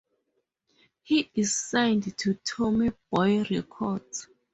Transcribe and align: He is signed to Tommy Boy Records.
He 1.03 1.29
is 1.35 1.55
signed 1.55 2.17
to 2.17 2.33
Tommy 2.33 2.91
Boy 3.11 3.43
Records. 3.43 4.27